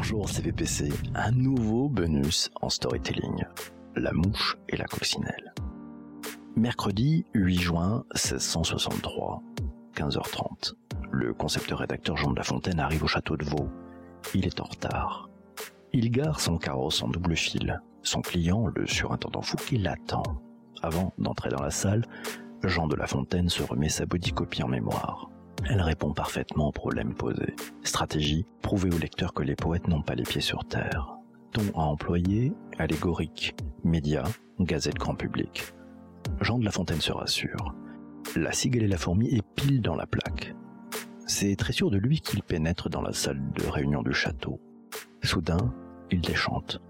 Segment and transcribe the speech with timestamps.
[0.00, 3.44] Bonjour CVPC, un nouveau bonus en storytelling.
[3.96, 5.52] La mouche et la coccinelle.
[6.54, 9.42] Mercredi 8 juin 1663,
[9.96, 10.74] 15h30.
[11.10, 13.68] Le concepteur-rédacteur Jean de La Fontaine arrive au château de Vaux.
[14.34, 15.28] Il est en retard.
[15.92, 17.82] Il gare son carrosse en double fil.
[18.04, 20.22] Son client, le surintendant Fouquet, l'attend.
[20.80, 22.06] Avant d'entrer dans la salle,
[22.62, 25.28] Jean de La Fontaine se remet sa bodicopie en mémoire.
[25.64, 27.54] Elle répond parfaitement au problème posé.
[27.82, 31.16] Stratégie, prouver au lecteur que les poètes n'ont pas les pieds sur terre.
[31.52, 33.54] Ton à employer, allégorique.
[33.84, 34.24] Média,
[34.60, 35.72] gazette grand public.
[36.40, 37.74] Jean de La Fontaine se rassure.
[38.36, 40.54] La cigale et la fourmi est pile dans la plaque.
[41.26, 44.60] C'est très sûr de lui qu'il pénètre dans la salle de réunion du château.
[45.22, 45.74] Soudain,
[46.10, 46.80] il déchante.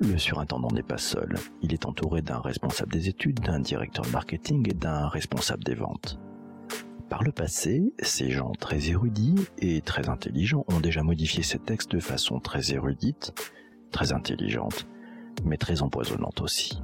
[0.00, 1.36] Le surintendant n'est pas seul.
[1.62, 5.74] Il est entouré d'un responsable des études, d'un directeur de marketing et d'un responsable des
[5.74, 6.18] ventes.
[7.12, 11.92] Par le passé, ces gens très érudits et très intelligents ont déjà modifié ces textes
[11.92, 13.34] de façon très érudite,
[13.90, 14.86] très intelligente,
[15.44, 16.80] mais très empoisonnante aussi.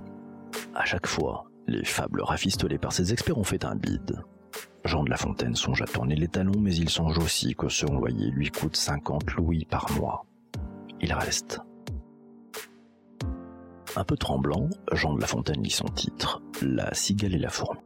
[0.75, 4.23] À chaque fois, les fables rafistolées par ces experts ont fait un bide.
[4.85, 7.95] Jean de La Fontaine songe à tourner les talons, mais il songe aussi que son
[7.99, 10.27] loyer lui coûte 50 louis par mois.
[11.01, 11.63] Il reste.
[13.97, 17.81] Un peu tremblant, Jean de La Fontaine lit son titre, La cigale et la fourmi.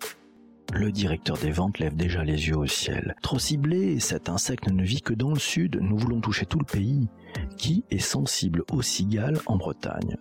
[0.74, 3.14] Le directeur des ventes lève déjà les yeux au ciel.
[3.20, 6.64] Trop ciblé, cet insecte ne vit que dans le sud, nous voulons toucher tout le
[6.64, 7.08] pays.
[7.58, 10.16] Qui est sensible aux cigales en Bretagne?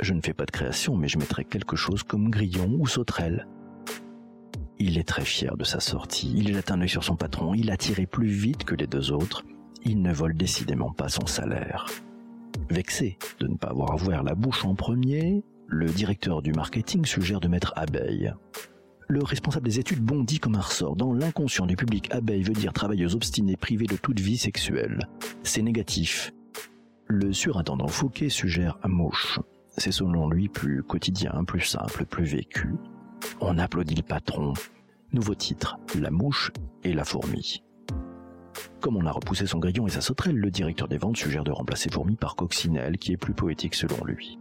[0.00, 3.48] Je ne fais pas de création, mais je mettrai quelque chose comme grillon ou sauterelle.
[4.78, 6.32] Il est très fier de sa sortie.
[6.36, 7.52] Il jette un œil sur son patron.
[7.52, 9.44] Il a tiré plus vite que les deux autres.
[9.84, 11.86] Il ne vole décidément pas son salaire.
[12.70, 17.40] Vexé de ne pas avoir ouvert la bouche en premier, le directeur du marketing suggère
[17.40, 18.32] de mettre abeille
[19.10, 20.94] le responsable des études bondit comme un ressort.
[20.94, 25.08] Dans l'inconscient du public, abeille veut dire travailleuse obstinée privée de toute vie sexuelle.
[25.42, 26.32] C'est négatif.
[27.06, 29.40] Le surintendant Fouquet suggère mouche.
[29.76, 32.74] C'est selon lui plus quotidien, plus simple, plus vécu.
[33.40, 34.54] On applaudit le patron.
[35.12, 36.52] Nouveau titre, La mouche
[36.84, 37.64] et la fourmi.
[38.80, 41.50] Comme on a repoussé son grillon et sa sauterelle, le directeur des ventes suggère de
[41.50, 44.38] remplacer fourmi par coccinelle, qui est plus poétique selon lui.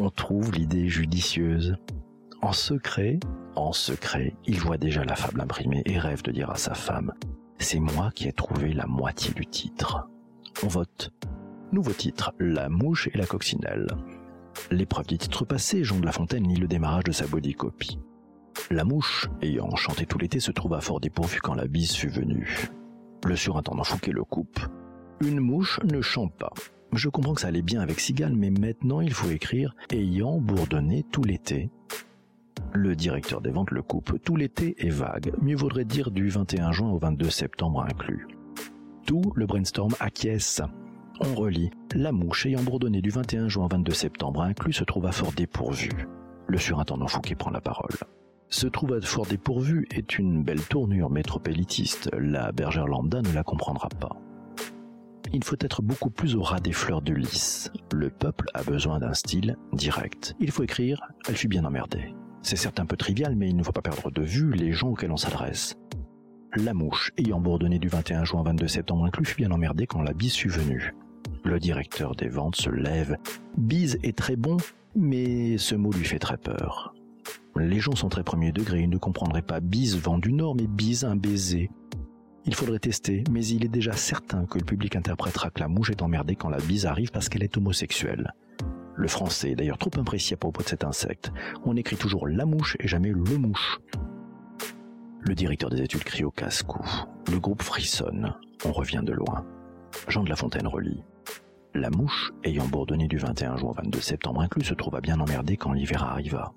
[0.00, 1.76] On trouve l'idée judicieuse.
[2.46, 3.18] En secret,
[3.56, 7.12] en secret, il voit déjà la fable imprimée et rêve de dire à sa femme
[7.58, 10.08] C'est moi qui ai trouvé la moitié du titre.
[10.62, 11.10] On vote.
[11.72, 13.88] Nouveau titre La mouche et la coccinelle.
[14.70, 17.98] L'épreuve du titre passé, Jean de La Fontaine lit le démarrage de sa bodycopie.
[18.70, 22.68] La mouche, ayant chanté tout l'été, se trouva fort dépourvue quand la bise fut venue.
[23.26, 24.60] Le surintendant Fouquet le coupe.
[25.20, 26.52] Une mouche ne chante pas.
[26.92, 31.04] Je comprends que ça allait bien avec Cigale, mais maintenant il faut écrire ayant bourdonné
[31.10, 31.70] tout l'été.
[32.72, 34.22] Le directeur des ventes le coupe.
[34.22, 35.32] Tout l'été est vague.
[35.40, 38.26] Mieux vaudrait dire du 21 juin au 22 septembre inclus.
[39.06, 40.60] Tout le brainstorm acquiesce.
[41.20, 41.70] On relit.
[41.94, 45.32] La mouche ayant bourdonné du 21 juin au 22 septembre inclus se trouve à fort
[45.32, 45.90] dépourvu.
[46.48, 47.96] Le surintendant Fouquet prend la parole.
[48.48, 52.10] Se trouve à fort dépourvu est une belle tournure métropolitiste.
[52.18, 54.16] La bergère lambda ne la comprendra pas.
[55.32, 57.70] Il faut être beaucoup plus au ras des fleurs de lys.
[57.92, 60.36] Le peuple a besoin d'un style direct.
[60.40, 62.14] Il faut écrire Elle fut bien emmerdée.
[62.46, 64.90] C'est certes un peu trivial, mais il ne faut pas perdre de vue les gens
[64.90, 65.74] auxquels on s'adresse.
[66.54, 70.00] La mouche, ayant bourdonné du 21 juin au 22 septembre inclus, fut bien emmerdée quand
[70.00, 70.94] la bise fut venue.
[71.42, 73.16] Le directeur des ventes se lève.
[73.58, 74.58] Bise est très bon,
[74.94, 76.94] mais ce mot lui fait très peur.
[77.56, 80.68] Les gens sont très premier degré, ils ne comprendraient pas bise vent du nord, mais
[80.68, 81.68] bise un baiser.
[82.44, 85.90] Il faudrait tester, mais il est déjà certain que le public interprétera que la mouche
[85.90, 88.34] est emmerdée quand la bise arrive parce qu'elle est homosexuelle.
[88.96, 91.30] Le français est d'ailleurs trop imprécis à propos de cet insecte.
[91.64, 93.78] On écrit toujours la mouche et jamais le mouche.
[95.20, 96.82] Le directeur des études crie au casse-cou.
[97.30, 98.34] Le groupe frissonne.
[98.64, 99.44] On revient de loin.
[100.08, 101.02] Jean de La Fontaine relit.
[101.74, 105.58] La mouche, ayant bourdonné du 21 juin au 22 septembre inclus, se trouva bien emmerdée
[105.58, 106.54] quand l'hiver arriva.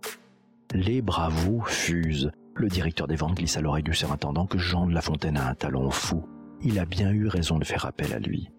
[0.73, 2.31] Les bravos fusent.
[2.55, 5.49] Le directeur des ventes glisse à l'oreille du surintendant que Jean de La Fontaine a
[5.49, 6.25] un talon fou.
[6.61, 8.49] Il a bien eu raison de faire appel à lui.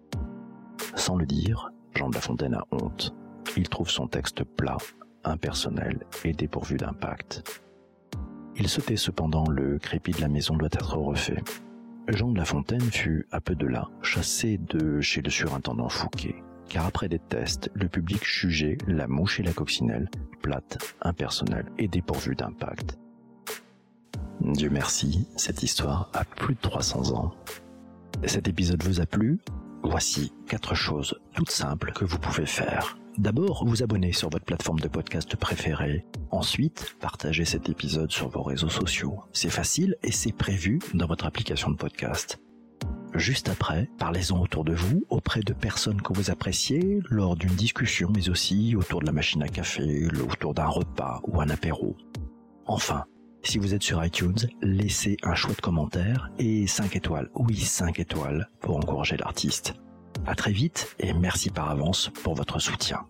[0.95, 3.15] Sans le dire, Jean de La Fontaine a honte
[3.57, 4.77] il trouve son texte plat,
[5.23, 7.43] impersonnel et dépourvu d'impact.
[8.55, 11.41] Il se tait cependant, le crépi de la maison doit être refait.
[12.07, 16.35] Jean de La Fontaine fut, à peu de là, chassé de chez le surintendant Fouquet,
[16.67, 20.09] car après des tests, le public jugeait la mouche et la coccinelle
[20.41, 22.97] plate, impersonnelle et dépourvue d'impact.
[24.41, 27.33] Dieu merci, cette histoire a plus de 300 ans.
[28.25, 29.39] Cet épisode vous a plu?
[29.83, 32.97] Voici quatre choses toutes simples que vous pouvez faire.
[33.17, 36.05] D'abord, vous abonner sur votre plateforme de podcast préférée.
[36.31, 39.19] Ensuite, partagez cet épisode sur vos réseaux sociaux.
[39.33, 42.39] C'est facile et c'est prévu dans votre application de podcast.
[43.13, 48.09] juste après, parlez-en autour de vous, auprès de personnes que vous appréciez, lors d'une discussion,
[48.15, 51.97] mais aussi autour de la machine à café, autour d'un repas ou un apéro.
[52.65, 53.03] Enfin,
[53.43, 58.49] si vous êtes sur iTunes, laissez un chouette commentaire et 5 étoiles, oui 5 étoiles,
[58.61, 59.73] pour encourager l'artiste.
[60.25, 63.05] À très vite et merci par avance pour votre soutien.